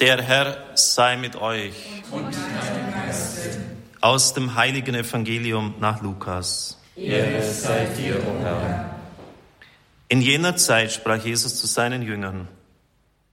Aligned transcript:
Der 0.00 0.22
Herr 0.22 0.56
sei 0.76 1.18
mit 1.18 1.36
euch. 1.36 1.74
Und 2.10 2.34
Aus 4.00 4.32
dem 4.32 4.54
heiligen 4.54 4.94
Evangelium 4.94 5.74
nach 5.78 6.00
Lukas. 6.00 6.78
Ehre 6.96 7.42
sei 7.42 7.84
dir, 7.96 8.16
o 8.16 8.42
Herr. 8.42 8.98
In 10.08 10.22
jener 10.22 10.56
Zeit 10.56 10.92
sprach 10.92 11.22
Jesus 11.22 11.60
zu 11.60 11.66
seinen 11.66 12.00
Jüngern, 12.00 12.48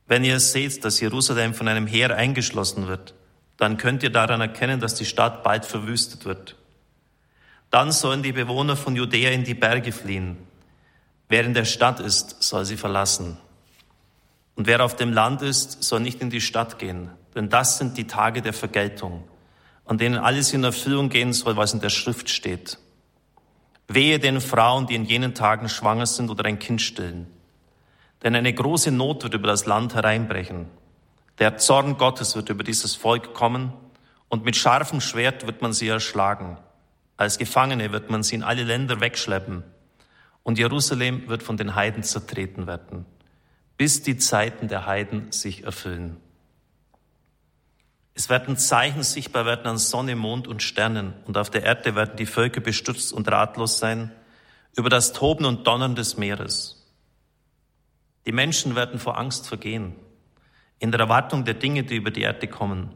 wenn 0.08 0.26
ihr 0.26 0.42
seht, 0.42 0.84
dass 0.84 1.00
Jerusalem 1.00 1.54
von 1.54 1.70
einem 1.70 1.88
Heer 1.88 2.14
eingeschlossen 2.16 2.88
wird, 2.88 3.14
dann 3.56 3.78
könnt 3.78 4.04
ihr 4.04 4.12
daran 4.12 4.42
erkennen, 4.42 4.82
dass 4.82 4.96
die 4.96 5.06
Stadt 5.06 5.44
bald 5.44 5.66
verwüstet 5.66 6.26
wird. 6.26 6.58
Dann 7.72 7.94
sollen 7.94 8.24
die 8.24 8.34
Bewohner 8.34 8.76
von 8.76 8.96
Judäa 8.96 9.32
in 9.32 9.46
die 9.46 9.54
Berge 9.54 9.94
fliehen. 9.94 10.36
Wer 11.30 11.46
in 11.46 11.54
der 11.54 11.66
Stadt 11.66 12.02
ist, 12.02 12.44
soll 12.44 12.66
sie 12.66 12.78
verlassen. 12.78 13.38
Und 14.58 14.66
wer 14.66 14.84
auf 14.84 14.96
dem 14.96 15.14
Land 15.14 15.44
ist, 15.44 15.84
soll 15.84 16.00
nicht 16.00 16.20
in 16.20 16.32
die 16.32 16.42
Stadt 16.42 16.80
gehen, 16.80 17.12
denn 17.36 17.48
das 17.48 17.78
sind 17.78 17.96
die 17.96 18.08
Tage 18.08 18.42
der 18.42 18.54
Vergeltung, 18.54 19.24
an 19.86 20.00
denen 20.00 20.18
alles 20.18 20.52
in 20.52 20.64
Erfüllung 20.64 21.10
gehen 21.10 21.32
soll, 21.32 21.56
was 21.56 21.74
in 21.74 21.80
der 21.80 21.92
Schrift 21.92 22.28
steht. 22.28 22.80
Wehe 23.88 24.18
den 24.18 24.42
Frauen, 24.42 24.88
die 24.88 24.96
in 24.96 25.06
jenen 25.06 25.36
Tagen 25.36 25.70
schwanger 25.70 26.08
sind 26.08 26.32
oder 26.32 26.44
ein 26.46 26.58
Kind 26.58 26.82
stillen. 26.82 27.28
Denn 28.24 28.36
eine 28.36 28.52
große 28.52 28.90
Not 28.90 29.24
wird 29.24 29.36
über 29.36 29.48
das 29.48 29.68
Land 29.68 29.94
hereinbrechen. 29.94 30.66
Der 31.38 31.58
Zorn 31.58 32.00
Gottes 32.00 32.36
wird 32.36 32.50
über 32.50 32.64
dieses 32.64 32.96
Volk 32.96 33.36
kommen 33.36 33.74
und 34.28 34.44
mit 34.44 34.56
scharfem 34.56 35.02
Schwert 35.02 35.46
wird 35.46 35.62
man 35.62 35.72
sie 35.72 35.88
erschlagen. 35.88 36.58
Als 37.16 37.38
Gefangene 37.38 37.92
wird 37.92 38.10
man 38.10 38.24
sie 38.24 38.34
in 38.34 38.44
alle 38.44 38.64
Länder 38.64 39.02
wegschleppen 39.02 39.64
und 40.42 40.58
Jerusalem 40.58 41.30
wird 41.30 41.44
von 41.44 41.58
den 41.58 41.76
Heiden 41.76 42.02
zertreten 42.02 42.66
werden 42.66 43.06
bis 43.78 44.02
die 44.02 44.18
Zeiten 44.18 44.68
der 44.68 44.86
Heiden 44.86 45.32
sich 45.32 45.64
erfüllen. 45.64 46.18
Es 48.16 48.30
werden 48.30 48.58
Zeichen 48.58 49.04
sichtbar 49.04 49.46
werden 49.46 49.68
an 49.68 49.78
Sonne, 49.78 50.16
Mond 50.16 50.48
und 50.48 50.64
Sternen, 50.64 51.14
und 51.26 51.38
auf 51.38 51.52
der 51.52 51.64
Erde 51.64 51.96
werden 51.96 52.18
die 52.18 52.26
Völker 52.26 52.62
bestürzt 52.62 53.14
und 53.14 53.32
ratlos 53.32 53.78
sein 53.78 54.12
über 54.76 54.90
das 54.90 55.14
Toben 55.14 55.46
und 55.46 55.68
Donnern 55.68 55.96
des 55.96 56.18
Meeres. 56.18 56.92
Die 58.26 58.32
Menschen 58.32 58.76
werden 58.76 59.00
vor 59.00 59.20
Angst 59.20 59.48
vergehen, 59.48 59.96
in 60.80 60.92
der 60.92 61.00
Erwartung 61.00 61.46
der 61.46 61.54
Dinge, 61.54 61.84
die 61.84 61.96
über 61.96 62.10
die 62.10 62.22
Erde 62.22 62.48
kommen, 62.48 62.92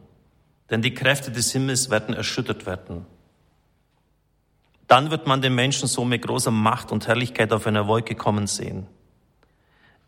denn 0.72 0.82
die 0.82 0.94
Kräfte 0.96 1.32
des 1.32 1.52
Himmels 1.52 1.92
werden 1.92 2.16
erschüttert 2.16 2.66
werden. 2.66 3.06
Dann 4.88 5.12
wird 5.12 5.28
man 5.28 5.42
den 5.42 5.54
Menschen 5.54 5.88
so 5.88 6.04
mit 6.04 6.24
großer 6.24 6.52
Macht 6.52 6.92
und 6.92 7.08
Herrlichkeit 7.08 7.54
auf 7.54 7.68
einer 7.68 7.88
Wolke 7.88 8.16
kommen 8.16 8.48
sehen. 8.48 8.88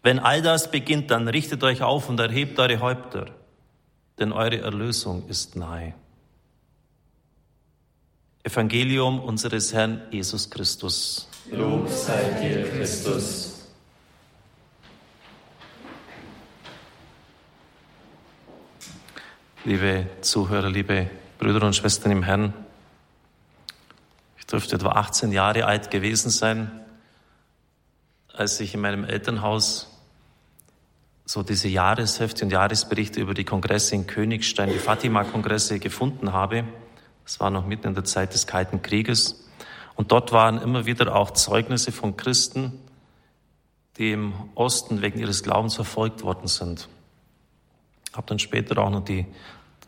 Wenn 0.03 0.19
all 0.19 0.41
das 0.41 0.69
beginnt, 0.69 1.11
dann 1.11 1.29
richtet 1.29 1.63
euch 1.63 1.81
auf 1.81 2.09
und 2.09 2.19
erhebt 2.19 2.59
eure 2.59 2.81
Häupter, 2.81 3.27
denn 4.19 4.33
eure 4.33 4.59
Erlösung 4.59 5.29
ist 5.29 5.55
nahe. 5.55 5.93
Evangelium 8.43 9.21
unseres 9.21 9.71
Herrn 9.71 10.01
Jesus 10.11 10.49
Christus. 10.49 11.29
Lob 11.49 11.87
sei 11.87 12.21
dir, 12.41 12.69
Christus. 12.69 13.69
Liebe 19.63 20.07
Zuhörer, 20.19 20.69
liebe 20.69 21.09
Brüder 21.39 21.65
und 21.65 21.73
Schwestern 21.77 22.11
im 22.11 22.23
Herrn, 22.23 22.53
ich 24.37 24.45
dürfte 24.45 24.75
etwa 24.75 24.89
18 24.89 25.31
Jahre 25.31 25.65
alt 25.65 25.89
gewesen 25.89 26.29
sein, 26.29 26.81
als 28.33 28.59
ich 28.59 28.73
in 28.73 28.81
meinem 28.81 29.05
Elternhaus 29.05 29.92
so 31.33 31.41
diese 31.41 31.67
Jahreshefte 31.67 32.45
und 32.45 32.51
Jahresberichte 32.51 33.19
über 33.19 33.33
die 33.33 33.43
Kongresse 33.43 33.95
in 33.95 34.05
Königstein, 34.05 34.69
die 34.69 34.77
Fatima-Kongresse 34.77 35.79
gefunden 35.79 36.31
habe. 36.31 36.63
Das 37.23 37.39
war 37.39 37.49
noch 37.49 37.65
mitten 37.65 37.87
in 37.87 37.95
der 37.95 38.03
Zeit 38.03 38.35
des 38.35 38.45
Kalten 38.45 38.83
Krieges. 38.83 39.43
Und 39.95 40.11
dort 40.11 40.31
waren 40.31 40.61
immer 40.61 40.85
wieder 40.85 41.15
auch 41.15 41.31
Zeugnisse 41.31 41.91
von 41.91 42.17
Christen, 42.17 42.73
die 43.97 44.11
im 44.11 44.33
Osten 44.53 45.01
wegen 45.01 45.17
ihres 45.17 45.41
Glaubens 45.41 45.73
verfolgt 45.73 46.21
worden 46.21 46.47
sind. 46.47 46.87
Ich 48.11 48.15
habe 48.15 48.27
dann 48.27 48.37
später 48.37 48.77
auch 48.77 48.91
noch 48.91 49.03
die 49.03 49.25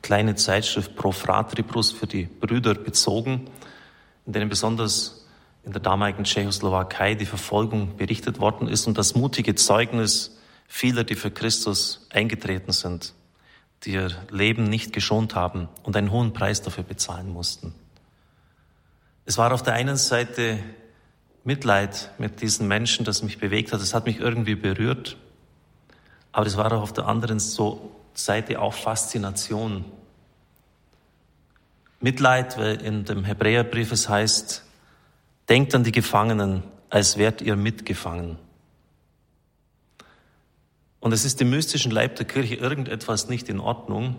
kleine 0.02 0.34
Zeitschrift 0.34 0.96
Pro 0.96 1.12
Fratribus 1.12 1.92
für 1.92 2.08
die 2.08 2.24
Brüder 2.24 2.74
bezogen, 2.74 3.46
in 4.26 4.34
denen 4.34 4.50
besonders 4.50 5.28
in 5.64 5.74
der 5.74 5.82
damaligen 5.82 6.24
Tschechoslowakei 6.24 7.14
die 7.14 7.28
Verfolgung 7.28 7.98
berichtet 7.98 8.40
worden 8.40 8.68
ist 8.68 8.88
und 8.88 8.98
das 8.98 9.14
mutige 9.14 9.54
Zeugnis 9.54 10.35
Viele, 10.68 11.06
die 11.06 11.16
für 11.16 11.32
Christus 11.32 12.08
eingetreten 12.10 12.72
sind, 12.72 13.14
die 13.84 13.94
ihr 13.94 14.12
Leben 14.30 14.66
nicht 14.66 14.94
geschont 14.94 15.36
haben 15.36 15.70
und 15.84 15.96
einen 15.96 16.12
hohen 16.12 16.34
Preis 16.34 16.62
dafür 16.62 16.84
bezahlen 16.84 17.32
mussten. 17.32 17.74
Es 19.26 19.38
war 19.38 19.54
auf 19.54 19.64
der 19.64 19.74
einen 19.74 19.98
Seite 19.98 20.60
Mitleid 21.44 22.12
mit 22.18 22.42
diesen 22.42 22.68
Menschen, 22.68 23.06
das 23.06 23.22
mich 23.22 23.38
bewegt 23.38 23.72
hat. 23.72 23.82
Es 23.82 23.94
hat 23.94 24.06
mich 24.06 24.20
irgendwie 24.20 24.56
berührt. 24.56 25.18
Aber 26.32 26.46
es 26.48 26.58
war 26.58 26.72
auch 26.74 26.82
auf 26.82 26.94
der 26.94 27.08
anderen 27.08 27.40
Seite 27.40 28.60
auch 28.60 28.74
Faszination. 28.74 29.86
Mitleid, 32.00 32.58
weil 32.58 32.82
in 32.82 33.06
dem 33.06 33.24
Hebräerbrief 33.24 33.92
es 33.92 34.10
heißt, 34.10 34.64
denkt 35.50 35.74
an 35.76 35.84
die 35.84 35.92
Gefangenen, 35.92 36.64
als 36.90 37.18
wärt 37.18 37.42
ihr 37.42 37.56
mitgefangen. 37.56 38.38
Und 41.06 41.12
es 41.12 41.24
ist 41.24 41.40
im 41.40 41.52
mystischen 41.52 41.92
Leib 41.92 42.16
der 42.16 42.26
Kirche 42.26 42.56
irgendetwas 42.56 43.30
nicht 43.30 43.48
in 43.48 43.60
Ordnung, 43.60 44.16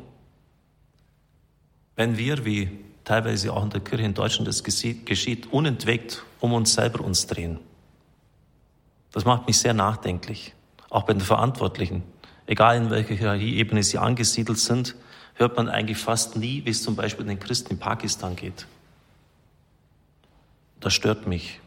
wenn 1.96 2.16
wir, 2.16 2.44
wie 2.44 2.78
teilweise 3.02 3.52
auch 3.52 3.64
in 3.64 3.70
der 3.70 3.80
Kirche 3.80 4.04
in 4.04 4.14
Deutschland 4.14 4.46
das 4.46 4.62
geschieht, 4.62 5.52
unentwegt 5.52 6.22
um 6.38 6.52
uns 6.52 6.74
selber 6.74 7.04
uns 7.04 7.26
drehen. 7.26 7.58
Das 9.10 9.24
macht 9.24 9.48
mich 9.48 9.58
sehr 9.58 9.74
nachdenklich, 9.74 10.54
auch 10.88 11.02
bei 11.02 11.12
den 11.12 11.22
Verantwortlichen. 11.22 12.04
Egal 12.46 12.76
in 12.76 12.88
welcher 12.88 13.16
Hierarchieebene 13.16 13.82
sie 13.82 13.98
angesiedelt 13.98 14.60
sind, 14.60 14.94
hört 15.34 15.56
man 15.56 15.68
eigentlich 15.68 15.98
fast 15.98 16.36
nie, 16.36 16.64
wie 16.66 16.70
es 16.70 16.84
zum 16.84 16.94
Beispiel 16.94 17.26
den 17.26 17.40
Christen 17.40 17.72
in 17.72 17.78
Pakistan 17.80 18.36
geht. 18.36 18.68
Das 20.78 20.94
stört 20.94 21.26
mich, 21.26 21.58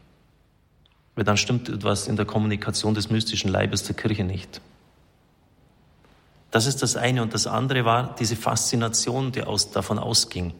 weil 1.15 1.25
dann 1.25 1.35
stimmt 1.35 1.67
etwas 1.67 2.07
in 2.07 2.15
der 2.15 2.25
Kommunikation 2.25 2.93
des 2.93 3.09
mystischen 3.09 3.51
Leibes 3.51 3.83
der 3.83 3.97
Kirche 3.97 4.23
nicht. 4.23 4.61
Das 6.51 6.65
ist 6.65 6.81
das 6.81 6.95
eine. 6.95 7.21
Und 7.21 7.33
das 7.33 7.47
andere 7.47 7.85
war 7.85 8.15
diese 8.15 8.35
Faszination, 8.35 9.31
die 9.31 9.43
aus, 9.43 9.71
davon 9.71 9.99
ausging. 9.99 10.53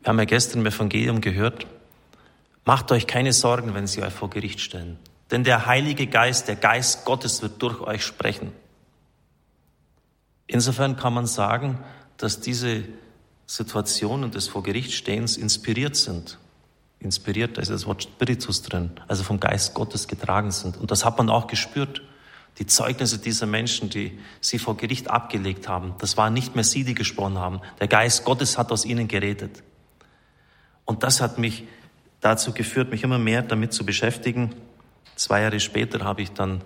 Wir 0.00 0.08
haben 0.08 0.18
ja 0.18 0.24
gestern 0.24 0.60
im 0.60 0.66
Evangelium 0.66 1.20
gehört, 1.20 1.66
macht 2.64 2.90
euch 2.92 3.06
keine 3.06 3.32
Sorgen, 3.32 3.74
wenn 3.74 3.86
sie 3.86 4.02
euch 4.02 4.12
vor 4.12 4.30
Gericht 4.30 4.60
stellen. 4.60 4.98
Denn 5.30 5.44
der 5.44 5.66
Heilige 5.66 6.06
Geist, 6.06 6.48
der 6.48 6.56
Geist 6.56 7.04
Gottes 7.04 7.42
wird 7.42 7.62
durch 7.62 7.80
euch 7.80 8.04
sprechen. 8.04 8.52
Insofern 10.46 10.96
kann 10.96 11.14
man 11.14 11.26
sagen, 11.26 11.78
dass 12.16 12.40
diese 12.40 12.84
Situationen 13.46 14.30
des 14.30 14.48
Vor 14.48 14.62
Gericht 14.62 14.92
stehens 14.92 15.36
inspiriert 15.36 15.96
sind. 15.96 16.38
Inspiriert, 16.98 17.56
da 17.56 17.62
ist 17.62 17.70
das 17.70 17.86
Wort 17.86 18.02
Spiritus 18.02 18.62
drin, 18.62 18.90
also 19.08 19.22
vom 19.22 19.40
Geist 19.40 19.74
Gottes 19.74 20.08
getragen 20.08 20.50
sind. 20.50 20.76
Und 20.76 20.90
das 20.90 21.04
hat 21.04 21.18
man 21.18 21.30
auch 21.30 21.46
gespürt. 21.46 22.02
Die 22.60 22.66
Zeugnisse 22.66 23.18
dieser 23.18 23.46
Menschen, 23.46 23.88
die 23.88 24.18
sie 24.42 24.58
vor 24.58 24.76
Gericht 24.76 25.08
abgelegt 25.08 25.66
haben, 25.66 25.94
das 25.98 26.18
waren 26.18 26.34
nicht 26.34 26.54
mehr 26.54 26.64
sie, 26.64 26.84
die 26.84 26.94
gesprochen 26.94 27.38
haben. 27.38 27.60
Der 27.80 27.88
Geist 27.88 28.24
Gottes 28.24 28.58
hat 28.58 28.70
aus 28.70 28.84
ihnen 28.84 29.08
geredet. 29.08 29.62
Und 30.84 31.02
das 31.02 31.22
hat 31.22 31.38
mich 31.38 31.64
dazu 32.20 32.52
geführt, 32.52 32.90
mich 32.90 33.02
immer 33.02 33.18
mehr 33.18 33.40
damit 33.40 33.72
zu 33.72 33.86
beschäftigen. 33.86 34.54
Zwei 35.16 35.40
Jahre 35.40 35.58
später 35.58 36.04
habe 36.04 36.20
ich 36.20 36.32
dann 36.32 36.60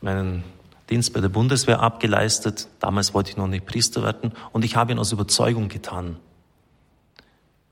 meinen 0.00 0.42
Dienst 0.90 1.12
bei 1.12 1.20
der 1.20 1.28
Bundeswehr 1.28 1.80
abgeleistet. 1.80 2.68
Damals 2.80 3.14
wollte 3.14 3.30
ich 3.30 3.36
noch 3.36 3.46
nicht 3.46 3.66
Priester 3.66 4.02
werden 4.02 4.32
und 4.52 4.64
ich 4.64 4.74
habe 4.74 4.92
ihn 4.92 4.98
aus 4.98 5.12
Überzeugung 5.12 5.68
getan, 5.68 6.16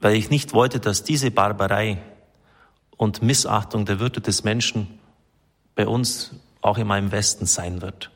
weil 0.00 0.14
ich 0.14 0.30
nicht 0.30 0.52
wollte, 0.52 0.78
dass 0.78 1.02
diese 1.02 1.32
Barbarei 1.32 2.00
und 2.96 3.22
Missachtung 3.22 3.84
der 3.84 3.98
Würde 3.98 4.20
des 4.20 4.44
Menschen 4.44 5.00
bei 5.74 5.88
uns 5.88 6.32
auch 6.64 6.78
in 6.78 6.86
meinem 6.86 7.12
Westen 7.12 7.44
sein 7.44 7.82
wird. 7.82 8.10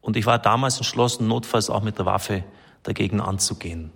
Und 0.00 0.16
ich 0.16 0.24
war 0.24 0.38
damals 0.38 0.76
entschlossen, 0.76 1.26
notfalls 1.26 1.68
auch 1.68 1.82
mit 1.82 1.98
der 1.98 2.06
Waffe 2.06 2.44
dagegen 2.84 3.20
anzugehen. 3.20 3.90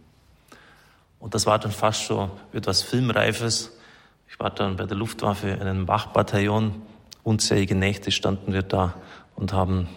Und 1.20 1.34
das 1.34 1.46
war 1.46 1.58
dann 1.58 1.70
fast 1.70 2.02
schon 2.02 2.30
etwas 2.52 2.82
Filmreifes. 2.82 3.70
Ich 4.28 4.38
war 4.40 4.50
dann 4.50 4.76
bei 4.76 4.84
der 4.84 4.96
Luftwaffe 4.96 5.48
in 5.48 5.62
einem 5.62 5.88
Wachbataillon. 5.88 6.82
Unzählige 7.22 7.76
Nächte 7.76 8.10
standen 8.10 8.52
wir 8.52 8.62
da 8.62 8.94
und 9.36 9.52
haben 9.52 9.88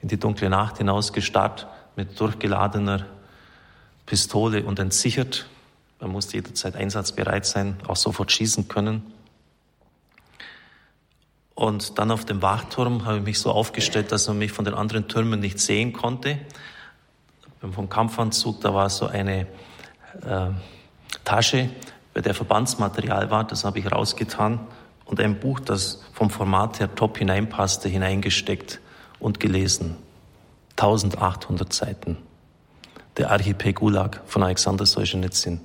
in 0.00 0.08
die 0.08 0.18
dunkle 0.18 0.48
Nacht 0.48 0.78
hinaus 0.78 1.12
gestarrt 1.12 1.68
mit 1.94 2.18
durchgeladener 2.18 3.06
Pistole 4.06 4.64
und 4.64 4.78
entsichert. 4.78 5.46
Man 6.00 6.10
musste 6.10 6.38
jederzeit 6.38 6.74
einsatzbereit 6.74 7.44
sein, 7.44 7.76
auch 7.86 7.96
sofort 7.96 8.32
schießen 8.32 8.66
können. 8.66 9.12
Und 11.62 11.96
dann 12.00 12.10
auf 12.10 12.24
dem 12.24 12.42
Wachturm 12.42 13.04
habe 13.04 13.18
ich 13.18 13.22
mich 13.22 13.38
so 13.38 13.52
aufgestellt, 13.52 14.10
dass 14.10 14.26
man 14.26 14.36
mich 14.36 14.50
von 14.50 14.64
den 14.64 14.74
anderen 14.74 15.06
Türmen 15.06 15.38
nicht 15.38 15.60
sehen 15.60 15.92
konnte. 15.92 16.40
vom 17.60 17.88
Kampfanzug, 17.88 18.60
da 18.62 18.74
war 18.74 18.90
so 18.90 19.06
eine 19.06 19.46
äh, 20.26 20.48
Tasche, 21.22 21.70
bei 22.14 22.20
der 22.20 22.34
Verbandsmaterial 22.34 23.30
war, 23.30 23.44
das 23.44 23.64
habe 23.64 23.78
ich 23.78 23.92
rausgetan 23.92 24.58
und 25.04 25.20
ein 25.20 25.38
Buch, 25.38 25.60
das 25.60 26.02
vom 26.12 26.30
Format 26.30 26.80
her 26.80 26.92
top 26.96 27.18
hineinpasste, 27.18 27.88
hineingesteckt 27.88 28.80
und 29.20 29.38
gelesen. 29.38 29.98
1800 30.70 31.72
Seiten. 31.72 32.16
Der 33.18 33.30
Archipel 33.30 33.72
Gulag 33.72 34.20
von 34.26 34.42
Alexander 34.42 34.84
Solzhenitsyn. 34.84 35.60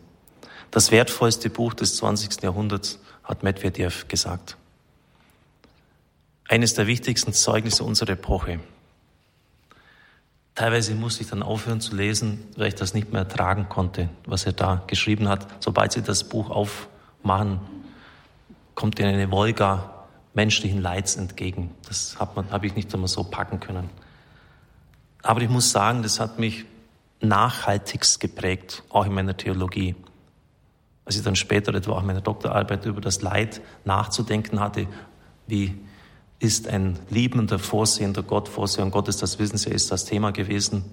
Das 0.69 0.91
wertvollste 0.91 1.49
Buch 1.49 1.73
des 1.73 1.95
20. 1.95 2.43
Jahrhunderts, 2.43 2.99
hat 3.23 3.41
Medvedev 3.41 4.07
gesagt. 4.07 4.57
Eines 6.47 6.73
der 6.73 6.87
wichtigsten 6.87 7.33
Zeugnisse 7.33 7.83
unserer 7.83 8.11
Epoche. 8.11 8.59
Teilweise 10.55 10.95
musste 10.95 11.21
ich 11.21 11.29
dann 11.29 11.43
aufhören 11.43 11.81
zu 11.81 11.95
lesen, 11.95 12.47
weil 12.55 12.69
ich 12.69 12.75
das 12.75 12.93
nicht 12.93 13.11
mehr 13.11 13.21
ertragen 13.21 13.69
konnte, 13.69 14.09
was 14.25 14.45
er 14.45 14.53
da 14.53 14.83
geschrieben 14.87 15.27
hat. 15.27 15.45
Sobald 15.61 15.91
Sie 15.91 16.01
das 16.01 16.23
Buch 16.23 16.49
aufmachen, 16.49 17.59
kommt 18.73 18.97
Ihnen 18.97 19.13
eine 19.13 19.29
Wolga 19.29 20.05
menschlichen 20.33 20.81
Leids 20.81 21.15
entgegen. 21.15 21.71
Das 21.87 22.17
habe 22.19 22.65
ich 22.65 22.75
nicht 22.75 22.93
einmal 22.93 23.07
so 23.07 23.23
packen 23.23 23.59
können. 23.59 23.89
Aber 25.23 25.41
ich 25.41 25.49
muss 25.49 25.71
sagen, 25.71 26.01
das 26.01 26.19
hat 26.19 26.39
mich 26.39 26.65
nachhaltigst 27.19 28.19
geprägt, 28.19 28.83
auch 28.89 29.05
in 29.05 29.13
meiner 29.13 29.35
Theologie. 29.35 29.95
Als 31.05 31.17
ich 31.17 31.23
dann 31.23 31.35
später 31.35 31.73
etwa 31.73 31.93
auch 31.93 32.03
meine 32.03 32.21
Doktorarbeit 32.21 32.85
über 32.85 33.01
das 33.01 33.21
Leid 33.21 33.61
nachzudenken 33.83 34.59
hatte, 34.59 34.87
wie 35.47 35.77
ist 36.39 36.67
ein 36.67 36.99
liebender, 37.09 37.59
vorsehender 37.59 38.23
Gott, 38.23 38.47
vorsehender 38.47 38.91
Gottes, 38.91 39.17
das 39.17 39.39
wissen 39.39 39.57
Sie, 39.57 39.69
ist 39.69 39.91
das 39.91 40.05
Thema 40.05 40.31
gewesen, 40.31 40.85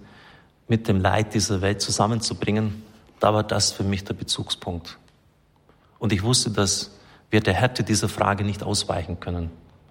mit 0.68 0.88
dem 0.88 1.00
Leid 1.00 1.34
dieser 1.34 1.60
Welt 1.60 1.82
zusammenzubringen, 1.82 2.82
da 3.20 3.34
war 3.34 3.42
das 3.42 3.72
für 3.72 3.84
mich 3.84 4.04
der 4.04 4.14
Bezugspunkt. 4.14 4.98
Und 5.98 6.12
ich 6.12 6.22
wusste, 6.22 6.50
dass 6.50 6.90
wir 7.30 7.40
der 7.40 7.54
Härte 7.54 7.82
dieser 7.82 8.08
Frage 8.08 8.44
nicht 8.44 8.62
ausweichen 8.62 9.20
können, 9.20 9.50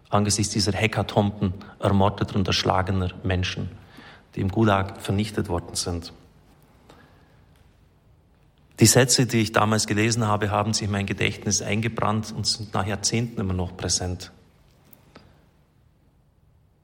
angesichts 0.10 0.54
dieser 0.54 0.72
Hekatomben 0.72 1.54
ermordeter 1.80 2.36
und 2.36 2.48
erschlagener 2.48 3.12
Menschen, 3.24 3.70
die 4.36 4.42
im 4.42 4.50
Gulag 4.50 5.02
vernichtet 5.02 5.50
worden 5.50 5.76
sind. 5.76 6.14
Die 8.80 8.86
Sätze, 8.88 9.28
die 9.28 9.40
ich 9.40 9.52
damals 9.52 9.86
gelesen 9.86 10.28
habe, 10.28 10.50
haben 10.50 10.74
sich 10.74 10.86
in 10.86 10.92
mein 10.92 11.06
Gedächtnis 11.06 11.62
eingebrannt 11.62 12.34
und 12.36 12.48
sind 12.48 12.74
nach 12.74 12.88
Jahrzehnten 12.88 13.40
immer 13.40 13.54
noch 13.54 13.78
präsent. 13.78 14.32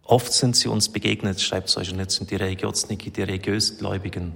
Oft 0.10 0.34
sind 0.34 0.56
sie 0.56 0.68
uns 0.68 0.90
begegnet, 0.90 1.40
schreibt 1.40 1.70
Solzhenitsyn, 1.70 2.26
die 2.26 2.36
Religiosniki, 2.36 3.12
die 3.12 3.22
Religiösgläubigen. 3.22 4.34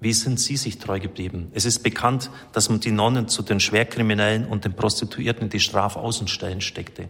Wie 0.00 0.12
sind 0.12 0.38
sie 0.38 0.58
sich 0.58 0.78
treu 0.78 1.00
geblieben? 1.00 1.50
Es 1.54 1.64
ist 1.64 1.78
bekannt, 1.78 2.28
dass 2.52 2.68
man 2.68 2.80
die 2.80 2.90
Nonnen 2.90 3.26
zu 3.26 3.40
den 3.40 3.58
Schwerkriminellen 3.58 4.44
und 4.44 4.66
den 4.66 4.74
Prostituierten 4.74 5.44
in 5.44 5.48
die 5.48 5.60
Strafaußenstellen 5.60 6.60
steckte. 6.60 7.08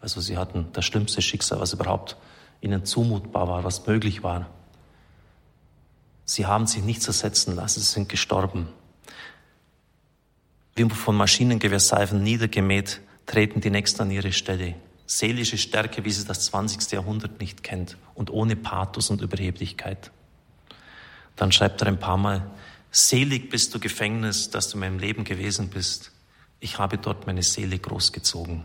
Also 0.00 0.20
sie 0.20 0.38
hatten 0.38 0.70
das 0.72 0.84
schlimmste 0.84 1.22
Schicksal, 1.22 1.60
was 1.60 1.72
überhaupt 1.72 2.16
ihnen 2.60 2.84
zumutbar 2.84 3.46
war, 3.46 3.62
was 3.62 3.86
möglich 3.86 4.24
war. 4.24 4.50
Sie 6.24 6.46
haben 6.46 6.66
sich 6.66 6.82
nicht 6.82 7.00
zersetzen 7.00 7.54
lassen, 7.54 7.78
sie 7.78 7.92
sind 7.92 8.08
gestorben. 8.08 8.66
Wie 10.74 10.90
von 10.90 11.14
Maschinengewehrsalven 11.14 12.24
niedergemäht, 12.24 13.00
treten 13.26 13.60
die 13.60 13.70
Nächsten 13.70 14.02
an 14.02 14.10
ihre 14.10 14.32
Stelle 14.32 14.74
seelische 15.10 15.58
Stärke, 15.58 16.04
wie 16.04 16.12
sie 16.12 16.24
das 16.24 16.44
20. 16.46 16.92
Jahrhundert 16.92 17.40
nicht 17.40 17.64
kennt 17.64 17.96
und 18.14 18.30
ohne 18.30 18.54
Pathos 18.54 19.10
und 19.10 19.20
Überheblichkeit. 19.20 20.12
Dann 21.34 21.50
schreibt 21.50 21.80
er 21.80 21.88
ein 21.88 21.98
paar 21.98 22.16
Mal, 22.16 22.48
selig 22.92 23.50
bist 23.50 23.74
du 23.74 23.80
Gefängnis, 23.80 24.50
dass 24.50 24.68
du 24.68 24.76
in 24.76 24.80
meinem 24.80 24.98
Leben 25.00 25.24
gewesen 25.24 25.68
bist. 25.68 26.12
Ich 26.60 26.78
habe 26.78 26.96
dort 26.96 27.26
meine 27.26 27.42
Seele 27.42 27.76
großgezogen. 27.76 28.62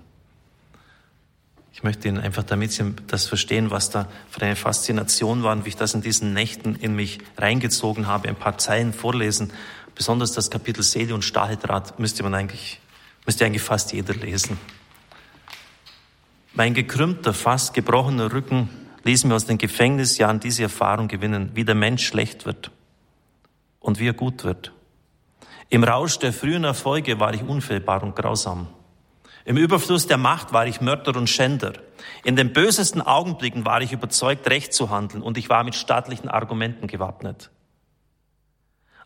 Ich 1.73 1.81
möchte 1.81 2.07
Ihnen 2.07 2.19
einfach, 2.19 2.43
damit 2.43 2.73
Sie 2.73 2.93
das 3.07 3.25
verstehen, 3.25 3.71
was 3.71 3.89
da 3.89 4.07
für 4.29 4.41
eine 4.43 4.55
Faszination 4.55 5.41
war 5.41 5.51
und 5.51 5.65
wie 5.65 5.69
ich 5.69 5.75
das 5.75 5.95
in 5.95 6.01
diesen 6.01 6.33
Nächten 6.33 6.75
in 6.75 6.95
mich 6.95 7.19
reingezogen 7.37 8.05
habe, 8.05 8.29
ein 8.29 8.35
paar 8.35 8.59
Zeilen 8.59 8.93
vorlesen. 8.93 9.51
Besonders 9.95 10.33
das 10.33 10.51
Kapitel 10.51 10.83
Seele 10.83 11.15
und 11.15 11.23
Stahldraht 11.23 11.97
müsste 11.97 12.21
man 12.21 12.35
eigentlich, 12.35 12.79
müsste 13.25 13.45
eigentlich 13.45 13.63
fast 13.63 13.93
jeder 13.93 14.13
lesen. 14.13 14.59
Mein 16.57 16.73
gekrümmter, 16.73 17.33
fast 17.33 17.73
gebrochener 17.73 18.31
Rücken 18.31 18.69
ließ 19.03 19.25
mir 19.25 19.35
aus 19.35 19.45
den 19.45 19.57
Gefängnisjahren 19.57 20.39
diese 20.39 20.63
Erfahrung 20.63 21.09
gewinnen, 21.09 21.51
wie 21.53 21.65
der 21.65 21.75
Mensch 21.75 22.07
schlecht 22.07 22.45
wird 22.45 22.71
und 23.81 23.99
wie 23.99 24.07
er 24.07 24.13
gut 24.13 24.45
wird. 24.45 24.71
Im 25.69 25.83
Rausch 25.83 26.17
der 26.17 26.31
frühen 26.31 26.63
Erfolge 26.63 27.19
war 27.19 27.33
ich 27.33 27.43
unfehlbar 27.43 28.03
und 28.03 28.15
grausam. 28.15 28.67
Im 29.43 29.57
Überfluss 29.57 30.07
der 30.07 30.17
Macht 30.17 30.53
war 30.53 30.65
ich 30.65 30.79
Mörder 30.79 31.17
und 31.17 31.29
Schänder. 31.29 31.73
In 32.23 32.37
den 32.37 32.53
bösesten 32.53 33.01
Augenblicken 33.01 33.65
war 33.65 33.81
ich 33.81 33.91
überzeugt, 33.91 34.49
recht 34.49 34.73
zu 34.73 34.89
handeln 34.89 35.23
und 35.23 35.37
ich 35.37 35.49
war 35.49 35.65
mit 35.65 35.75
staatlichen 35.75 36.29
Argumenten 36.29 36.87
gewappnet. 36.87 37.51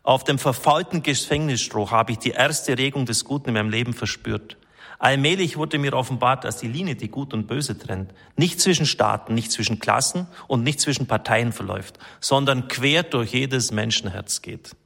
Auf 0.04 0.22
dem 0.22 0.38
verfaulten 0.38 1.02
Gefängnisstroh 1.02 1.90
habe 1.90 2.12
ich 2.12 2.18
die 2.18 2.30
erste 2.30 2.78
Regung 2.78 3.06
des 3.06 3.24
Guten 3.24 3.48
in 3.48 3.54
meinem 3.54 3.70
Leben 3.70 3.92
verspürt. 3.92 4.56
Allmählich 5.00 5.56
wurde 5.56 5.78
mir 5.78 5.94
offenbart, 5.94 6.44
dass 6.44 6.58
die 6.58 6.68
Linie, 6.68 6.94
die 6.94 7.08
Gut 7.08 7.32
und 7.32 7.46
Böse 7.46 7.78
trennt, 7.78 8.12
nicht 8.36 8.60
zwischen 8.60 8.84
Staaten, 8.84 9.32
nicht 9.32 9.50
zwischen 9.50 9.78
Klassen 9.78 10.26
und 10.46 10.62
nicht 10.62 10.78
zwischen 10.78 11.06
Parteien 11.06 11.52
verläuft, 11.52 11.98
sondern 12.20 12.68
quer 12.68 13.02
durch 13.02 13.32
jedes 13.32 13.72
Menschenherz 13.72 14.42
geht. 14.42 14.76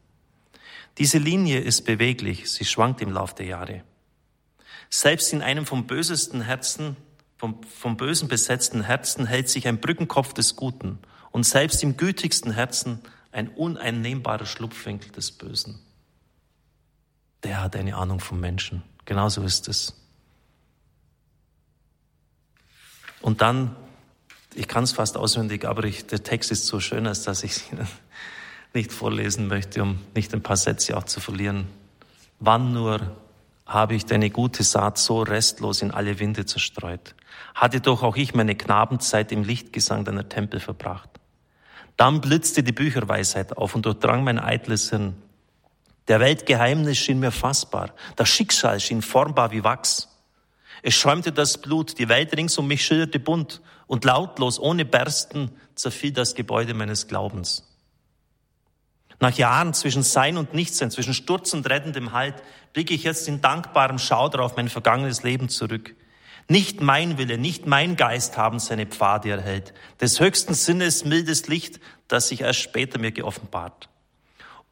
Diese 0.98 1.18
Linie 1.18 1.58
ist 1.58 1.84
beweglich, 1.84 2.48
sie 2.48 2.64
schwankt 2.64 3.00
im 3.00 3.10
Lauf 3.10 3.34
der 3.34 3.46
Jahre. 3.46 3.82
Selbst 4.88 5.32
in 5.32 5.42
einem 5.42 5.66
vom 5.66 5.88
bösesten 5.88 6.42
Herzen, 6.42 6.96
vom, 7.36 7.64
vom 7.64 7.96
Bösen 7.96 8.28
besetzten 8.28 8.84
Herzen 8.84 9.26
hält 9.26 9.48
sich 9.48 9.66
ein 9.66 9.80
Brückenkopf 9.80 10.32
des 10.32 10.54
Guten 10.54 11.00
und 11.32 11.44
selbst 11.44 11.82
im 11.82 11.96
gütigsten 11.96 12.52
Herzen 12.52 13.00
ein 13.32 13.48
uneinnehmbarer 13.48 14.46
Schlupfwinkel 14.46 15.10
des 15.10 15.32
Bösen. 15.32 15.80
Der 17.42 17.60
hat 17.60 17.74
eine 17.74 17.96
Ahnung 17.96 18.20
vom 18.20 18.38
Menschen. 18.38 18.84
Genauso 19.06 19.42
ist 19.42 19.66
es. 19.66 20.03
Und 23.24 23.40
dann, 23.40 23.74
ich 24.54 24.68
kann 24.68 24.84
es 24.84 24.92
fast 24.92 25.16
auswendig, 25.16 25.64
aber 25.64 25.84
ich, 25.84 26.06
der 26.06 26.22
Text 26.22 26.50
ist 26.50 26.66
so 26.66 26.78
schön, 26.78 27.06
als 27.06 27.22
dass 27.22 27.42
ich 27.42 27.52
es 27.52 27.72
Ihnen 27.72 27.88
nicht 28.74 28.92
vorlesen 28.92 29.46
möchte, 29.46 29.82
um 29.82 29.98
nicht 30.14 30.34
ein 30.34 30.42
paar 30.42 30.58
Sätze 30.58 30.94
auch 30.94 31.04
zu 31.04 31.20
verlieren. 31.20 31.66
Wann 32.38 32.74
nur 32.74 33.00
habe 33.64 33.94
ich 33.94 34.04
deine 34.04 34.28
gute 34.28 34.62
Saat 34.62 34.98
so 34.98 35.22
restlos 35.22 35.80
in 35.80 35.90
alle 35.90 36.18
Winde 36.18 36.44
zerstreut? 36.44 37.14
Hatte 37.54 37.80
doch 37.80 38.02
auch 38.02 38.16
ich 38.16 38.34
meine 38.34 38.56
Knabenzeit 38.56 39.32
im 39.32 39.42
Lichtgesang 39.42 40.04
deiner 40.04 40.28
Tempel 40.28 40.60
verbracht. 40.60 41.08
Dann 41.96 42.20
blitzte 42.20 42.62
die 42.62 42.72
Bücherweisheit 42.72 43.56
auf 43.56 43.74
und 43.74 43.86
durchdrang 43.86 44.22
mein 44.22 44.38
eitles 44.38 44.90
Hirn. 44.90 45.14
Der 46.08 46.20
Weltgeheimnis 46.20 46.98
schien 46.98 47.20
mir 47.20 47.30
fassbar. 47.30 47.94
Das 48.16 48.28
Schicksal 48.28 48.80
schien 48.80 49.00
formbar 49.00 49.50
wie 49.50 49.64
Wachs. 49.64 50.13
Es 50.86 50.92
schäumte 50.92 51.32
das 51.32 51.56
Blut, 51.56 51.98
die 51.98 52.10
Welt 52.10 52.36
rings 52.36 52.58
um 52.58 52.66
mich 52.66 52.84
schilderte 52.84 53.18
bunt 53.18 53.62
und 53.86 54.04
lautlos, 54.04 54.58
ohne 54.58 54.84
Bersten, 54.84 55.50
zerfiel 55.74 56.12
das 56.12 56.34
Gebäude 56.34 56.74
meines 56.74 57.08
Glaubens. 57.08 57.66
Nach 59.18 59.34
Jahren 59.34 59.72
zwischen 59.72 60.02
Sein 60.02 60.36
und 60.36 60.52
Nichtsein, 60.52 60.90
zwischen 60.90 61.14
Sturz 61.14 61.54
und 61.54 61.70
rettendem 61.70 62.12
Halt, 62.12 62.34
blicke 62.74 62.92
ich 62.92 63.04
jetzt 63.04 63.26
in 63.28 63.40
dankbarem 63.40 63.98
Schauder 63.98 64.42
auf 64.42 64.56
mein 64.56 64.68
vergangenes 64.68 65.22
Leben 65.22 65.48
zurück. 65.48 65.96
Nicht 66.48 66.82
mein 66.82 67.16
Wille, 67.16 67.38
nicht 67.38 67.66
mein 67.66 67.96
Geist 67.96 68.36
haben 68.36 68.58
seine 68.58 68.84
Pfade 68.84 69.30
erhellt. 69.30 69.72
Des 70.02 70.20
höchsten 70.20 70.52
Sinnes 70.52 71.06
mildes 71.06 71.48
Licht, 71.48 71.80
das 72.08 72.28
sich 72.28 72.42
erst 72.42 72.60
später 72.60 72.98
mir 72.98 73.12
geoffenbart. 73.12 73.88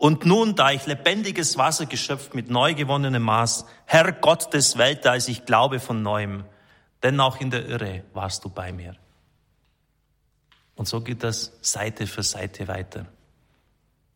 Und 0.02 0.26
nun, 0.26 0.56
da 0.56 0.72
ich 0.72 0.84
lebendiges 0.86 1.58
Wasser 1.58 1.86
geschöpft 1.86 2.34
mit 2.34 2.50
neu 2.50 2.74
gewonnenem 2.74 3.22
Maß, 3.22 3.66
Herr 3.84 4.10
Gott 4.10 4.52
des 4.52 4.76
Weltalls, 4.76 5.28
ich 5.28 5.44
glaube 5.44 5.78
von 5.78 6.02
neuem, 6.02 6.42
denn 7.04 7.20
auch 7.20 7.40
in 7.40 7.52
der 7.52 7.68
Irre 7.68 8.02
warst 8.12 8.44
du 8.44 8.48
bei 8.48 8.72
mir. 8.72 8.96
Und 10.74 10.88
so 10.88 11.02
geht 11.02 11.22
das 11.22 11.52
Seite 11.60 12.08
für 12.08 12.24
Seite 12.24 12.66
weiter. 12.66 13.06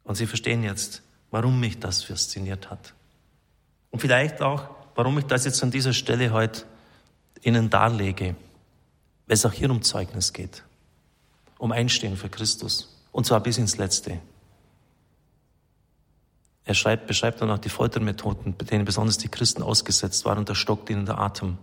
Und 0.03 0.17
Sie 0.17 0.27
verstehen 0.27 0.65
jetzt, 0.65 1.03
warum 1.31 1.61
mich 1.61 1.79
das 1.79 2.03
fasziniert 2.03 2.69
hat. 2.69 2.93
Und 3.93 4.01
vielleicht 4.01 4.43
auch, 4.43 4.69
warum 4.97 5.17
ich 5.19 5.27
das 5.27 5.45
jetzt 5.45 5.63
an 5.63 5.71
dieser 5.71 5.93
Stelle 5.93 6.33
heute 6.33 6.65
Ihnen 7.43 7.71
darlege, 7.71 8.35
weil 9.29 9.35
es 9.35 9.47
auch 9.47 9.53
hier 9.53 9.71
um 9.71 9.83
Zeugnis 9.83 10.33
geht, 10.33 10.65
um 11.59 11.71
Einstehen 11.71 12.17
für 12.17 12.29
Christus. 12.29 12.93
Und 13.13 13.25
zwar 13.25 13.39
bis 13.39 13.57
ins 13.57 13.77
Letzte. 13.77 14.21
Er 16.67 16.75
schreibt, 16.75 17.07
beschreibt 17.07 17.41
dann 17.41 17.51
auch 17.51 17.59
die 17.59 17.69
Foltermethoden, 17.69 18.55
bei 18.59 18.65
denen 18.65 18.85
besonders 18.85 19.19
die 19.19 19.29
Christen 19.29 19.63
ausgesetzt 19.63 20.25
waren 20.25 20.39
und 20.39 20.49
da 20.49 20.55
stockt 20.55 20.91
ihnen 20.91 21.07
der 21.07 21.19
Atem. 21.19 21.59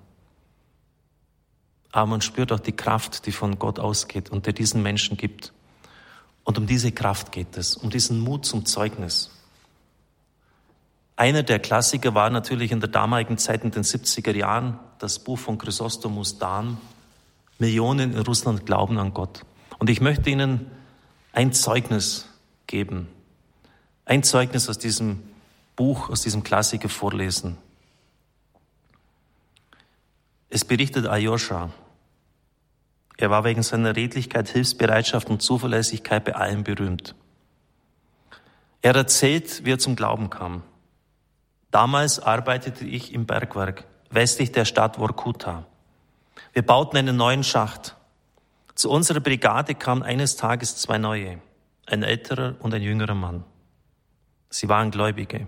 Aber 1.92 2.08
man 2.08 2.22
spürt 2.22 2.52
auch 2.54 2.62
die 2.62 2.72
Kraft, 2.72 3.26
die 3.26 3.34
von 3.34 3.60
Gott 3.60 3.80
ausgeht 3.80 4.32
und 4.32 4.46
der 4.46 4.54
diesen 4.54 4.82
Menschen 4.82 5.18
gibt. 5.18 5.52
Und 6.46 6.58
um 6.58 6.68
diese 6.68 6.92
Kraft 6.94 7.34
geht 7.34 7.58
es, 7.58 7.76
um 7.76 7.90
diesen 7.90 8.20
Mut 8.20 8.46
zum 8.46 8.66
Zeugnis. 8.66 9.30
Einer 11.18 11.44
der 11.44 11.60
Klassiker 11.60 12.16
war 12.16 12.30
natürlich 12.30 12.72
in 12.72 12.80
der 12.80 12.90
damaligen 12.90 13.38
Zeit, 13.38 13.64
in 13.64 13.72
den 13.72 13.84
70er 13.84 14.36
Jahren, 14.36 14.80
das 15.00 15.20
Buch 15.20 15.38
von 15.38 15.58
Chrysostomus 15.58 16.40
Dan. 16.40 16.78
Millionen 17.60 18.14
in 18.14 18.22
Russland 18.22 18.66
glauben 18.66 18.98
an 18.98 19.14
Gott. 19.14 19.42
Und 19.80 19.90
ich 19.90 20.02
möchte 20.02 20.30
Ihnen 20.30 20.72
ein 21.34 21.52
Zeugnis 21.54 22.28
geben. 22.68 23.10
Ein 24.06 24.24
Zeugnis 24.24 24.68
aus 24.70 24.78
diesem 24.78 25.24
Buch, 25.76 26.10
aus 26.10 26.22
diesem 26.22 26.44
Klassiker 26.44 26.90
vorlesen. 26.90 27.58
Es 30.50 30.66
berichtet 30.66 31.08
Ayosha. 31.08 31.72
Er 33.18 33.30
war 33.30 33.44
wegen 33.44 33.64
seiner 33.64 33.96
Redlichkeit, 33.96 34.50
Hilfsbereitschaft 34.50 35.30
und 35.30 35.42
Zuverlässigkeit 35.42 36.26
bei 36.26 36.36
allen 36.36 36.64
berühmt. 36.64 37.16
Er 38.82 38.96
erzählt, 38.96 39.66
wie 39.66 39.72
er 39.72 39.80
zum 39.80 39.96
Glauben 39.96 40.30
kam. 40.30 40.62
Damals 41.72 42.20
arbeitete 42.20 42.86
ich 42.86 43.14
im 43.14 43.26
Bergwerk 43.26 43.86
westlich 44.12 44.52
der 44.52 44.66
Stadt 44.66 44.98
Vorkuta. 44.98 45.66
Wir 46.52 46.64
bauten 46.64 46.98
einen 46.98 47.16
neuen 47.16 47.44
Schacht. 47.44 47.96
Zu 48.76 48.92
unserer 48.92 49.22
Brigade 49.22 49.74
kamen 49.74 50.04
eines 50.04 50.36
Tages 50.36 50.76
zwei 50.78 50.98
neue, 50.98 51.40
ein 51.86 52.04
älterer 52.04 52.56
und 52.60 52.74
ein 52.74 52.82
jüngerer 52.82 53.16
Mann. 53.16 53.44
Sie 54.54 54.70
waren 54.70 54.92
Gläubige. 54.92 55.48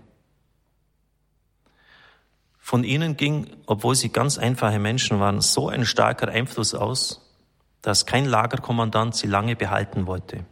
Von 2.57 2.83
ihnen 2.83 3.15
ging, 3.15 3.55
obwohl 3.67 3.93
sie 3.93 4.09
ganz 4.09 4.39
einfache 4.39 4.79
Menschen 4.79 5.19
waren, 5.19 5.41
so 5.41 5.69
ein 5.69 5.85
starker 5.85 6.27
Einfluss 6.29 6.73
aus, 6.73 7.21
dass 7.83 8.07
kein 8.07 8.25
Lagerkommandant 8.25 9.15
sie 9.15 9.27
lange 9.27 9.55
behalten 9.55 10.07
wollte. 10.07 10.43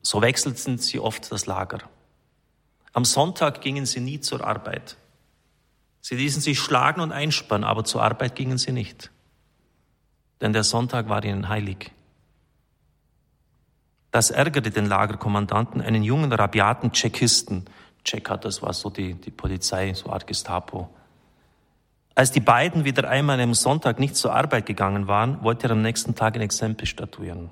So 0.00 0.22
wechselten 0.22 0.78
sie 0.78 0.98
oft 0.98 1.30
das 1.30 1.46
Lager. 1.46 1.78
Am 2.94 3.04
Sonntag 3.04 3.60
gingen 3.60 3.86
sie 3.86 4.00
nie 4.00 4.18
zur 4.18 4.44
Arbeit. 4.44 4.96
Sie 6.00 6.16
ließen 6.16 6.42
sich 6.42 6.58
schlagen 6.58 7.00
und 7.00 7.12
einspannen, 7.12 7.62
aber 7.62 7.84
zur 7.84 8.02
Arbeit 8.02 8.34
gingen 8.34 8.58
sie 8.58 8.72
nicht. 8.72 9.12
Denn 10.40 10.52
der 10.52 10.64
Sonntag 10.64 11.08
war 11.08 11.24
ihnen 11.24 11.48
heilig. 11.48 11.92
Das 14.12 14.30
ärgerte 14.30 14.70
den 14.70 14.86
Lagerkommandanten, 14.86 15.80
einen 15.80 16.02
jungen, 16.02 16.32
rabiaten 16.32 16.92
Tschechisten. 16.92 17.64
Tschech 18.04 18.24
hat 18.28 18.44
das 18.44 18.62
war 18.62 18.74
so 18.74 18.90
die, 18.90 19.14
die 19.14 19.30
Polizei, 19.30 19.94
so 19.94 20.10
Art 20.10 20.26
Gestapo. 20.26 20.90
Als 22.14 22.30
die 22.30 22.40
beiden 22.40 22.84
wieder 22.84 23.08
einmal 23.08 23.40
am 23.40 23.54
Sonntag 23.54 23.98
nicht 23.98 24.14
zur 24.16 24.34
Arbeit 24.34 24.66
gegangen 24.66 25.08
waren, 25.08 25.42
wollte 25.42 25.66
er 25.66 25.72
am 25.72 25.80
nächsten 25.80 26.14
Tag 26.14 26.34
ein 26.34 26.42
Exempel 26.42 26.86
statuieren. 26.86 27.50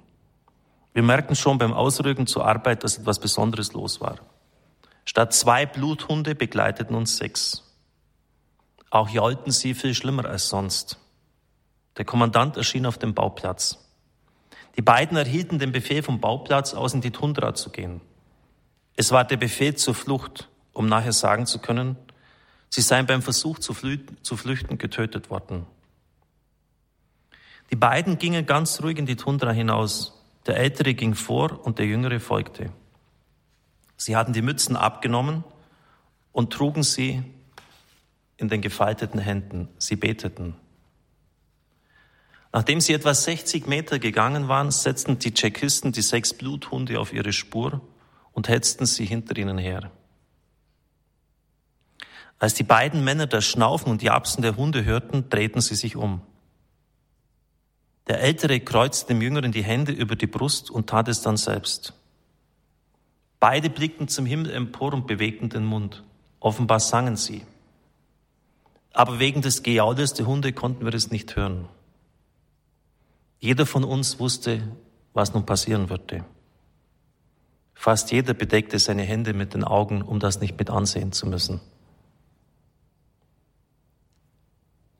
Wir 0.92 1.02
merkten 1.02 1.34
schon 1.34 1.56
beim 1.56 1.72
Ausrücken 1.72 2.26
zur 2.26 2.46
Arbeit, 2.46 2.84
dass 2.84 2.98
etwas 2.98 3.18
Besonderes 3.20 3.72
los 3.72 4.02
war. 4.02 4.16
Statt 5.06 5.32
zwei 5.32 5.64
Bluthunde 5.64 6.34
begleiteten 6.34 6.94
uns 6.94 7.16
sechs. 7.16 7.64
Auch 8.90 9.08
jaulten 9.08 9.50
sie 9.50 9.72
viel 9.72 9.94
schlimmer 9.94 10.26
als 10.26 10.50
sonst. 10.50 10.98
Der 11.96 12.04
Kommandant 12.04 12.58
erschien 12.58 12.84
auf 12.84 12.98
dem 12.98 13.14
Bauplatz. 13.14 13.78
Die 14.76 14.82
beiden 14.82 15.16
erhielten 15.16 15.58
den 15.58 15.72
Befehl 15.72 16.02
vom 16.02 16.20
Bauplatz 16.20 16.74
aus 16.74 16.94
in 16.94 17.00
die 17.00 17.10
Tundra 17.10 17.54
zu 17.54 17.70
gehen. 17.70 18.00
Es 18.96 19.10
war 19.12 19.24
der 19.24 19.36
Befehl 19.36 19.74
zur 19.74 19.94
Flucht, 19.94 20.48
um 20.72 20.86
nachher 20.86 21.12
sagen 21.12 21.46
zu 21.46 21.58
können, 21.58 21.96
sie 22.68 22.82
seien 22.82 23.06
beim 23.06 23.22
Versuch 23.22 23.58
zu 23.58 23.74
flüchten 23.74 24.78
getötet 24.78 25.30
worden. 25.30 25.66
Die 27.70 27.76
beiden 27.76 28.18
gingen 28.18 28.46
ganz 28.46 28.82
ruhig 28.82 28.98
in 28.98 29.06
die 29.06 29.16
Tundra 29.16 29.52
hinaus. 29.52 30.20
Der 30.46 30.56
Ältere 30.56 30.94
ging 30.94 31.14
vor 31.14 31.64
und 31.64 31.78
der 31.78 31.86
Jüngere 31.86 32.18
folgte. 32.18 32.70
Sie 33.96 34.16
hatten 34.16 34.32
die 34.32 34.42
Mützen 34.42 34.76
abgenommen 34.76 35.44
und 36.32 36.52
trugen 36.52 36.82
sie 36.82 37.22
in 38.36 38.48
den 38.48 38.60
gefalteten 38.60 39.20
Händen. 39.20 39.68
Sie 39.78 39.96
beteten. 39.96 40.56
Nachdem 42.52 42.80
sie 42.80 42.94
etwa 42.94 43.14
60 43.14 43.66
Meter 43.66 43.98
gegangen 43.98 44.48
waren, 44.48 44.70
setzten 44.70 45.18
die 45.18 45.32
Tschechisten 45.32 45.92
die 45.92 46.02
sechs 46.02 46.34
Bluthunde 46.34 46.98
auf 46.98 47.12
ihre 47.12 47.32
Spur 47.32 47.80
und 48.32 48.48
hetzten 48.48 48.86
sie 48.86 49.04
hinter 49.04 49.36
ihnen 49.36 49.58
her. 49.58 49.90
Als 52.38 52.54
die 52.54 52.64
beiden 52.64 53.04
Männer 53.04 53.26
das 53.26 53.44
Schnaufen 53.44 53.90
und 53.90 54.02
Japsen 54.02 54.42
der 54.42 54.56
Hunde 54.56 54.84
hörten, 54.84 55.28
drehten 55.28 55.60
sie 55.60 55.74
sich 55.74 55.94
um. 55.94 56.22
Der 58.08 58.20
Ältere 58.20 58.58
kreuzte 58.58 59.08
dem 59.08 59.22
Jüngeren 59.22 59.52
die 59.52 59.62
Hände 59.62 59.92
über 59.92 60.16
die 60.16 60.26
Brust 60.26 60.70
und 60.70 60.88
tat 60.88 61.06
es 61.06 61.22
dann 61.22 61.36
selbst. 61.36 61.92
Beide 63.38 63.70
blickten 63.70 64.08
zum 64.08 64.26
Himmel 64.26 64.50
empor 64.50 64.92
und 64.92 65.06
bewegten 65.06 65.50
den 65.50 65.64
Mund. 65.64 66.02
Offenbar 66.40 66.80
sangen 66.80 67.16
sie. 67.16 67.46
Aber 68.92 69.20
wegen 69.20 69.42
des 69.42 69.62
Gejaules 69.62 70.14
der 70.14 70.26
Hunde 70.26 70.52
konnten 70.52 70.84
wir 70.84 70.94
es 70.94 71.10
nicht 71.10 71.36
hören. 71.36 71.68
Jeder 73.40 73.64
von 73.64 73.84
uns 73.84 74.20
wusste, 74.20 74.60
was 75.14 75.32
nun 75.32 75.46
passieren 75.46 75.88
würde. 75.88 76.24
Fast 77.74 78.12
jeder 78.12 78.34
bedeckte 78.34 78.78
seine 78.78 79.02
Hände 79.02 79.32
mit 79.32 79.54
den 79.54 79.64
Augen, 79.64 80.02
um 80.02 80.20
das 80.20 80.40
nicht 80.40 80.58
mit 80.58 80.68
ansehen 80.68 81.12
zu 81.12 81.26
müssen. 81.26 81.60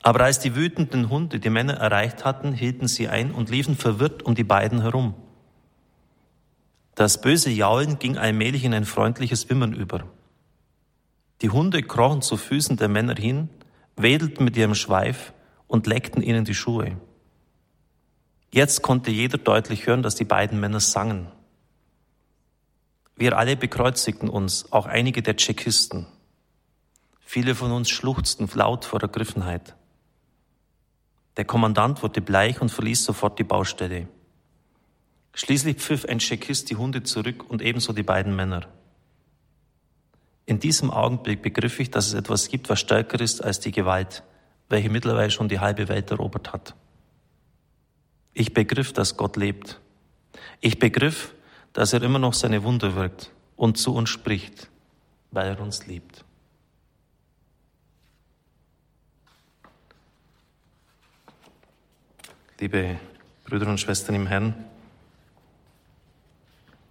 Aber 0.02 0.24
als 0.24 0.38
die 0.38 0.56
wütenden 0.56 1.10
Hunde 1.10 1.38
die 1.38 1.50
Männer 1.50 1.74
erreicht 1.74 2.24
hatten, 2.24 2.54
hielten 2.54 2.88
sie 2.88 3.08
ein 3.08 3.32
und 3.32 3.50
liefen 3.50 3.76
verwirrt 3.76 4.22
um 4.22 4.34
die 4.34 4.44
beiden 4.44 4.80
herum. 4.80 5.14
Das 6.94 7.20
böse 7.20 7.50
Jaulen 7.50 7.98
ging 7.98 8.16
allmählich 8.16 8.64
in 8.64 8.72
ein 8.72 8.86
freundliches 8.86 9.50
Wimmern 9.50 9.74
über. 9.74 10.04
Die 11.42 11.50
Hunde 11.50 11.82
krochen 11.82 12.22
zu 12.22 12.38
Füßen 12.38 12.78
der 12.78 12.88
Männer 12.88 13.14
hin, 13.14 13.50
wedelten 13.96 14.44
mit 14.44 14.56
ihrem 14.56 14.74
Schweif 14.74 15.34
und 15.66 15.86
leckten 15.86 16.22
ihnen 16.22 16.46
die 16.46 16.54
Schuhe. 16.54 16.96
Jetzt 18.52 18.82
konnte 18.82 19.10
jeder 19.10 19.38
deutlich 19.38 19.86
hören, 19.86 20.02
dass 20.02 20.16
die 20.16 20.24
beiden 20.24 20.58
Männer 20.58 20.80
sangen. 20.80 21.28
Wir 23.14 23.36
alle 23.36 23.56
bekreuzigten 23.56 24.28
uns, 24.28 24.72
auch 24.72 24.86
einige 24.86 25.22
der 25.22 25.36
Tschechisten. 25.36 26.06
Viele 27.20 27.54
von 27.54 27.70
uns 27.70 27.90
schluchzten 27.90 28.48
laut 28.54 28.84
vor 28.84 29.00
Ergriffenheit. 29.02 29.76
Der 31.36 31.44
Kommandant 31.44 32.02
wurde 32.02 32.20
bleich 32.20 32.60
und 32.60 32.70
verließ 32.70 33.04
sofort 33.04 33.38
die 33.38 33.44
Baustelle. 33.44 34.08
Schließlich 35.32 35.76
pfiff 35.76 36.04
ein 36.06 36.18
Tschechist 36.18 36.70
die 36.70 36.76
Hunde 36.76 37.04
zurück 37.04 37.48
und 37.48 37.62
ebenso 37.62 37.92
die 37.92 38.02
beiden 38.02 38.34
Männer. 38.34 38.66
In 40.44 40.58
diesem 40.58 40.90
Augenblick 40.90 41.42
begriff 41.42 41.78
ich, 41.78 41.92
dass 41.92 42.08
es 42.08 42.14
etwas 42.14 42.48
gibt, 42.48 42.68
was 42.68 42.80
stärker 42.80 43.20
ist 43.20 43.44
als 43.44 43.60
die 43.60 43.70
Gewalt, 43.70 44.24
welche 44.68 44.90
mittlerweile 44.90 45.30
schon 45.30 45.48
die 45.48 45.60
halbe 45.60 45.86
Welt 45.86 46.10
erobert 46.10 46.52
hat. 46.52 46.74
Ich 48.32 48.54
begriff, 48.54 48.92
dass 48.92 49.16
Gott 49.16 49.36
lebt. 49.36 49.80
Ich 50.60 50.78
begriff, 50.78 51.34
dass 51.72 51.92
er 51.92 52.02
immer 52.02 52.18
noch 52.18 52.34
seine 52.34 52.62
Wunder 52.62 52.94
wirkt 52.94 53.30
und 53.56 53.78
zu 53.78 53.94
uns 53.94 54.08
spricht, 54.08 54.68
weil 55.30 55.48
er 55.48 55.60
uns 55.60 55.86
liebt. 55.86 56.24
Liebe 62.58 63.00
Brüder 63.44 63.68
und 63.68 63.80
Schwestern 63.80 64.14
im 64.14 64.26
Herrn, 64.26 64.54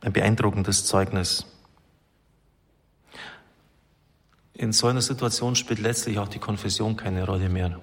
ein 0.01 0.13
beeindruckendes 0.13 0.85
Zeugnis. 0.85 1.45
In 4.53 4.73
so 4.73 4.87
einer 4.87 5.01
Situation 5.01 5.55
spielt 5.55 5.79
letztlich 5.79 6.17
auch 6.19 6.27
die 6.27 6.39
Konfession 6.39 6.97
keine 6.97 7.25
Rolle 7.25 7.49
mehr. 7.49 7.79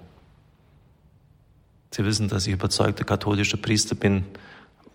Sie 1.91 2.05
wissen, 2.05 2.29
dass 2.29 2.47
ich 2.47 2.53
überzeugter 2.53 3.05
katholischer 3.05 3.57
Priester 3.57 3.95
bin, 3.95 4.25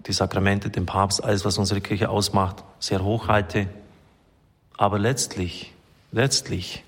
die 0.07 0.13
Sakramente, 0.13 0.69
den 0.69 0.85
Papst, 0.85 1.23
alles, 1.23 1.45
was 1.45 1.57
unsere 1.57 1.81
Kirche 1.81 2.09
ausmacht, 2.09 2.63
sehr 2.79 3.03
hoch 3.03 3.27
halte. 3.27 3.67
Aber 4.77 4.99
letztlich, 4.99 5.73
letztlich 6.11 6.83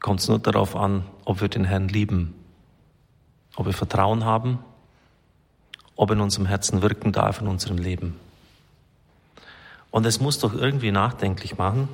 kommt 0.00 0.20
es 0.20 0.28
nur 0.28 0.38
darauf 0.38 0.76
an, 0.76 1.04
ob 1.24 1.40
wir 1.40 1.48
den 1.48 1.64
Herrn 1.64 1.88
lieben, 1.88 2.34
ob 3.56 3.66
wir 3.66 3.72
Vertrauen 3.72 4.24
haben, 4.24 4.58
ob 5.96 6.10
in 6.10 6.20
unserem 6.20 6.46
Herzen 6.46 6.82
wirken 6.82 7.12
darf 7.12 7.40
in 7.40 7.48
unserem 7.48 7.78
Leben. 7.78 8.18
Und 9.90 10.06
es 10.06 10.20
muss 10.20 10.38
doch 10.38 10.54
irgendwie 10.54 10.92
nachdenklich 10.92 11.56
machen, 11.58 11.88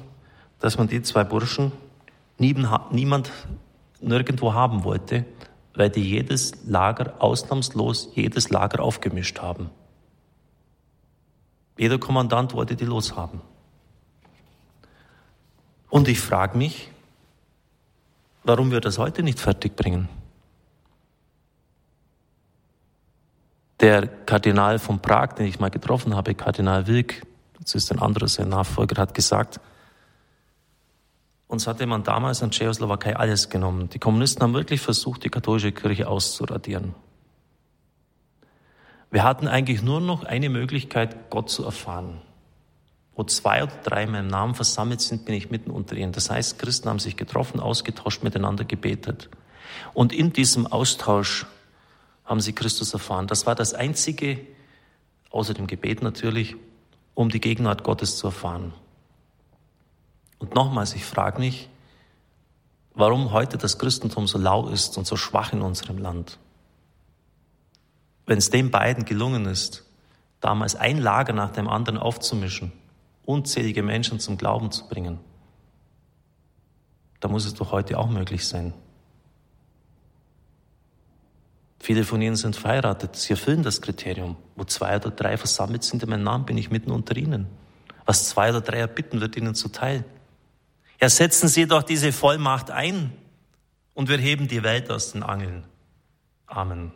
dass 0.59 0.77
man 0.77 0.89
die 0.89 1.03
zwei 1.03 1.25
Burschen 1.25 1.73
niemand 2.39 3.31
nirgendwo 4.01 4.53
haben 4.53 4.85
wollte, 4.85 5.25
weil 5.75 5.91
die 5.91 6.09
jedes 6.09 6.53
Lager, 6.65 7.15
ausnahmslos 7.19 8.11
jedes 8.15 8.51
Lager 8.51 8.83
aufgemischt 8.83 9.41
haben. 9.41 9.71
Jeder 11.77 11.99
Kommandant 11.99 12.55
wollte 12.55 12.77
die 12.77 12.85
loshaben. 12.85 13.41
Und 15.91 16.09
ich 16.09 16.21
frage 16.21 16.57
mich, 16.57 16.91
warum 18.45 18.71
wir 18.71 18.81
das 18.81 18.99
heute 18.99 19.23
nicht 19.23 19.41
fertigbringen. 19.41 20.09
Der 23.81 24.07
Kardinal 24.07 24.79
von 24.79 25.01
Prag, 25.01 25.35
den 25.35 25.47
ich 25.47 25.59
mal 25.59 25.71
getroffen 25.71 26.15
habe, 26.15 26.35
Kardinal 26.35 26.87
Wilk, 26.87 27.27
das 27.61 27.75
ist 27.75 27.91
ein 27.91 27.99
anderer, 27.99 28.29
sein 28.29 28.49
Nachfolger, 28.49 29.01
hat 29.01 29.15
gesagt, 29.15 29.61
uns 31.47 31.67
hatte 31.67 31.87
man 31.87 32.03
damals 32.03 32.43
in 32.43 32.51
Tschechoslowakei 32.51 33.17
alles 33.17 33.49
genommen. 33.51 33.89
Die 33.91 33.99
Kommunisten 33.99 34.43
haben 34.43 34.55
wirklich 34.55 34.81
versucht, 34.81 35.25
die 35.25 35.31
katholische 35.31 35.73
Kirche 35.73 36.09
auszuradieren. 36.09 36.95
Wir 39.11 39.23
hatten 39.23 39.47
eigentlich 39.47 39.83
nur 39.83 40.01
noch 40.01 40.25
eine 40.25 40.49
Möglichkeit, 40.49 41.31
Gott 41.31 41.49
zu 41.49 41.65
erfahren. 41.65 42.21
Wo 43.15 43.23
zwei 43.23 43.63
oder 43.63 43.73
drei 43.85 44.03
in 44.05 44.11
meinem 44.11 44.27
Namen 44.27 44.57
versammelt 44.57 45.01
sind, 45.01 45.25
bin 45.25 45.37
ich 45.37 45.51
mitten 45.51 45.71
unter 45.71 45.95
ihnen. 45.97 46.13
Das 46.13 46.31
heißt, 46.31 46.59
Christen 46.59 46.89
haben 46.89 46.99
sich 46.99 47.17
getroffen, 47.17 47.61
ausgetauscht, 47.61 48.25
miteinander 48.25 48.65
gebetet. 48.65 49.29
Und 49.93 50.13
in 50.13 50.33
diesem 50.33 50.67
Austausch 50.67 51.47
haben 52.25 52.41
sie 52.41 52.55
Christus 52.55 52.93
erfahren. 52.93 53.29
Das 53.29 53.47
war 53.47 53.55
das 53.55 53.75
einzige, 53.75 54.41
außer 55.31 55.55
dem 55.55 55.69
Gebet 55.69 56.03
natürlich, 56.03 56.57
um 57.15 57.29
die 57.29 57.41
Gegenwart 57.41 57.85
Gottes 57.85 58.17
zu 58.17 58.27
erfahren. 58.27 58.73
Und 60.39 60.55
nochmals, 60.55 60.95
ich 60.95 61.05
frage 61.05 61.39
mich, 61.39 61.69
warum 62.95 63.33
heute 63.33 63.59
das 63.59 63.79
Christentum 63.79 64.27
so 64.27 64.39
lau 64.39 64.69
ist 64.69 64.97
und 64.99 65.07
so 65.07 65.17
schwach 65.17 65.53
in 65.53 65.63
unserem 65.63 65.99
Land. 65.99 66.39
Wenn 68.27 68.39
es 68.39 68.51
den 68.51 68.71
beiden 68.71 69.05
gelungen 69.05 69.47
ist, 69.47 69.85
damals 70.41 70.77
ein 70.77 70.99
Lager 70.99 71.33
nach 71.33 71.51
dem 71.51 71.69
anderen 71.69 71.99
aufzumischen, 71.99 72.73
unzählige 73.25 73.83
Menschen 73.83 74.21
zum 74.21 74.39
Glauben 74.39 74.71
zu 74.71 74.89
bringen, 74.89 75.19
da 77.21 77.29
muss 77.29 77.47
es 77.47 77.55
doch 77.55 77.73
heute 77.73 77.99
auch 77.99 78.09
möglich 78.09 78.47
sein. 78.47 78.75
Viele 81.85 82.05
von 82.05 82.23
ihnen 82.23 82.37
sind 82.37 82.57
verheiratet. 82.57 83.17
Sie 83.17 83.33
erfüllen 83.35 83.63
das 83.63 83.83
Kriterium. 83.83 84.37
Wo 84.57 84.65
zwei 84.65 84.97
oder 84.97 85.11
drei 85.11 85.37
versammelt 85.37 85.85
sind 85.85 86.03
in 86.03 86.09
meinem 86.09 86.23
Namen, 86.23 86.47
bin 86.47 86.57
ich 86.57 86.71
mitten 86.71 86.91
unter 86.91 87.15
ihnen. 87.15 87.47
Was 88.07 88.29
zwei 88.29 88.49
oder 88.49 88.63
drei 88.63 88.79
erbitten, 88.79 89.21
wird 89.21 89.37
ihnen 89.37 89.55
zuteil. 89.55 90.05
Ja, 91.05 91.11
setzen 91.11 91.49
Sie 91.49 91.67
doch 91.67 91.83
diese 91.83 92.13
Vollmacht 92.13 92.71
ein 92.71 93.13
und 93.93 94.09
wir 94.09 94.17
heben 94.17 94.49
die 94.49 94.63
Welt 94.63 94.91
aus 94.91 95.13
den 95.13 95.23
Angeln. 95.23 95.65
Amen. 96.47 96.93